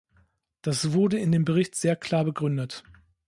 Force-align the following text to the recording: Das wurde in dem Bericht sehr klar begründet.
Das 0.63 0.93
wurde 0.93 1.19
in 1.19 1.31
dem 1.31 1.45
Bericht 1.45 1.75
sehr 1.75 1.95
klar 1.95 2.25
begründet. 2.25 2.83